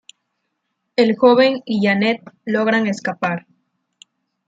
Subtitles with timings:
[0.95, 3.45] El joven y Janet logran escapar.